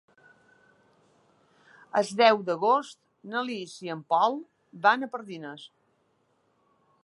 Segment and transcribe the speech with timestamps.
[2.01, 2.99] El deu d'agost
[3.35, 4.41] na Lis i en Pol
[4.87, 5.71] van a Pardines.